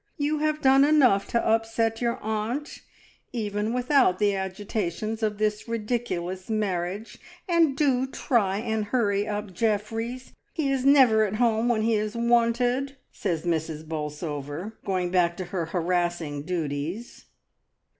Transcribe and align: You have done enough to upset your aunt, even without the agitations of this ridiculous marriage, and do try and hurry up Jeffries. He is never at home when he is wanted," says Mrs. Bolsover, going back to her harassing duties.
You 0.17 0.39
have 0.39 0.63
done 0.63 0.83
enough 0.83 1.27
to 1.27 1.47
upset 1.47 2.01
your 2.01 2.17
aunt, 2.23 2.79
even 3.33 3.71
without 3.71 4.17
the 4.17 4.33
agitations 4.35 5.21
of 5.21 5.37
this 5.37 5.67
ridiculous 5.67 6.49
marriage, 6.49 7.19
and 7.47 7.77
do 7.77 8.07
try 8.07 8.57
and 8.57 8.85
hurry 8.85 9.27
up 9.27 9.53
Jeffries. 9.53 10.33
He 10.53 10.71
is 10.71 10.83
never 10.83 11.23
at 11.23 11.35
home 11.35 11.69
when 11.69 11.83
he 11.83 11.93
is 11.93 12.15
wanted," 12.15 12.95
says 13.11 13.43
Mrs. 13.45 13.87
Bolsover, 13.87 14.75
going 14.83 15.11
back 15.11 15.37
to 15.37 15.45
her 15.45 15.67
harassing 15.67 16.41
duties. 16.41 17.25